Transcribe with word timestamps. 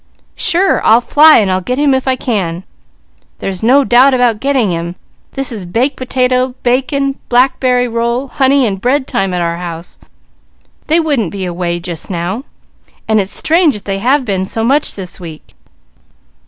"Sure! 0.35 0.83
I'll 0.83 0.99
fly, 0.99 1.37
and 1.37 1.51
I'll 1.51 1.61
get 1.61 1.77
him 1.77 1.93
if 1.93 2.07
I 2.07 2.15
can." 2.15 2.63
"There's 3.37 3.61
no 3.61 3.83
doubt 3.83 4.15
about 4.15 4.39
getting 4.39 4.71
him. 4.71 4.95
This 5.33 5.51
is 5.51 5.63
baked 5.67 5.95
potato, 5.95 6.55
bacon, 6.63 7.19
blackberry 7.29 7.87
roll, 7.87 8.27
honey 8.29 8.65
and 8.65 8.81
bread 8.81 9.05
time 9.05 9.31
at 9.31 9.43
our 9.43 9.57
house. 9.57 9.99
They 10.87 10.99
wouldn't 10.99 11.31
be 11.31 11.45
away 11.45 11.79
just 11.79 12.09
now, 12.09 12.45
and 13.07 13.19
it's 13.21 13.29
strange 13.31 13.83
they 13.83 13.99
have 13.99 14.25
been 14.25 14.47
so 14.47 14.63
much 14.63 14.95
this 14.95 15.19
week." 15.19 15.53